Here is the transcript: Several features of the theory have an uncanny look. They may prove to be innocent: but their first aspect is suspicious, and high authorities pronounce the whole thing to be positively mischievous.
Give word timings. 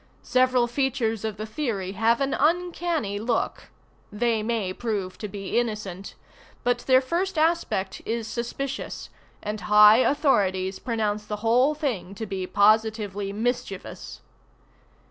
Several 0.23 0.65
features 0.65 1.23
of 1.23 1.37
the 1.37 1.45
theory 1.45 1.91
have 1.91 2.21
an 2.21 2.33
uncanny 2.33 3.19
look. 3.19 3.69
They 4.11 4.41
may 4.41 4.73
prove 4.73 5.15
to 5.19 5.27
be 5.27 5.59
innocent: 5.59 6.15
but 6.63 6.79
their 6.87 7.01
first 7.01 7.37
aspect 7.37 8.01
is 8.03 8.27
suspicious, 8.27 9.11
and 9.43 9.61
high 9.61 9.97
authorities 9.97 10.79
pronounce 10.79 11.23
the 11.27 11.45
whole 11.45 11.75
thing 11.75 12.15
to 12.15 12.25
be 12.25 12.47
positively 12.47 13.31
mischievous. 13.31 14.21